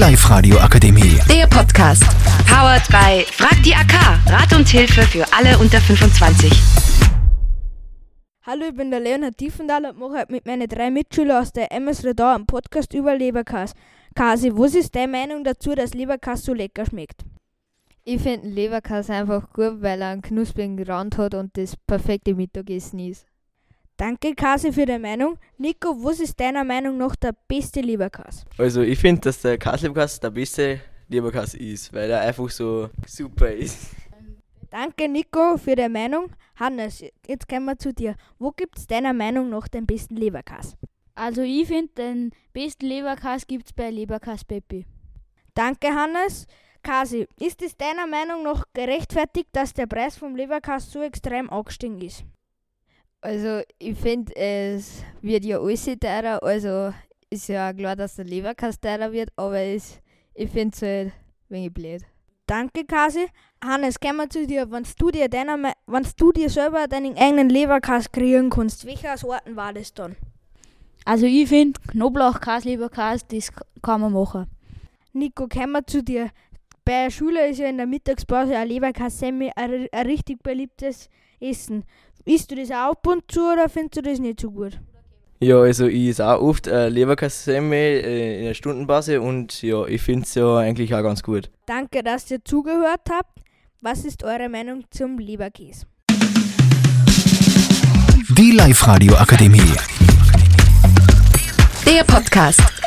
[0.00, 1.18] Live-Radio Akademie.
[1.28, 2.04] Der Podcast.
[2.48, 3.92] Powered by Frag die AK.
[4.32, 6.50] Rat und Hilfe für alle unter 25.
[8.46, 11.70] Hallo, ich bin der Leonhard Tiefendahl und mache heute mit meinen drei Mitschülern aus der
[11.70, 13.74] MS Radar einen Podcast über Leberkas.
[14.14, 17.26] Kasi, was ist deine Meinung dazu, dass Leberkas so lecker schmeckt?
[18.02, 23.00] Ich finde Leberkas einfach gut, weil er einen knusprigen Rand hat und das perfekte Mittagessen
[23.00, 23.26] ist.
[24.00, 25.36] Danke, Kasi, für deine Meinung.
[25.58, 28.46] Nico, was ist deiner Meinung nach der beste Leberkas?
[28.56, 33.52] Also ich finde, dass der Kasleberkas der beste Leberkas ist, weil er einfach so super
[33.52, 33.90] ist.
[34.70, 36.30] Danke, Nico, für deine Meinung.
[36.56, 38.14] Hannes, jetzt kommen wir zu dir.
[38.38, 40.78] Wo gibt es deiner Meinung nach den besten Leberkas?
[41.14, 44.86] Also ich finde, den besten Leberkas gibt es bei Leberkas Peppi.
[45.54, 46.46] Danke, Hannes.
[46.82, 52.00] Kasi, ist es deiner Meinung nach gerechtfertigt, dass der Preis vom Leberkas so extrem angestiegen
[52.00, 52.24] ist?
[53.22, 56.92] Also ich finde, es wird ja alles teurer, also
[57.28, 60.00] ist ja auch klar, dass der Leberkas teurer wird, aber es,
[60.34, 61.12] ich finde es halt ein
[61.50, 62.02] wenig blöd.
[62.46, 63.26] Danke, Kasi.
[63.62, 64.70] Hannes, kommen wir zu dir.
[64.70, 69.16] Wenn du dir, deiner, Me- wenn's du dir selber deinen eigenen Leberkas kreieren kannst, welcher
[69.18, 70.16] Sorten war das dann?
[71.04, 73.50] Also ich finde, Knoblauchkas, Leberkas, das
[73.82, 74.46] kann man machen.
[75.12, 76.30] Nico, kommen wir zu dir.
[76.90, 81.84] Bei der Schule ist ja in der Mittagspause ein Leberkas-Semmel ein, ein richtig beliebtes Essen.
[82.24, 84.80] Isst du das auch ab und zu oder findest du das nicht so gut?
[85.38, 90.02] Ja, also ich esse auch oft äh, Leberkassemme äh, in der Stundenpause und ja, ich
[90.02, 91.48] finde es ja eigentlich auch ganz gut.
[91.64, 93.38] Danke, dass ihr zugehört habt.
[93.80, 95.86] Was ist eure Meinung zum Leberkäse?
[98.30, 99.76] Die Live-Radio Akademie.
[101.86, 102.79] Der Podcast.